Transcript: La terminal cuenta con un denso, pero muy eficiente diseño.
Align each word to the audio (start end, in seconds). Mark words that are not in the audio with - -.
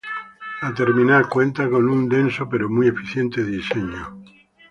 La 0.63 0.73
terminal 0.73 1.29
cuenta 1.29 1.69
con 1.69 1.87
un 1.87 2.09
denso, 2.09 2.49
pero 2.49 2.67
muy 2.67 2.87
eficiente 2.87 3.43
diseño. 3.43 4.19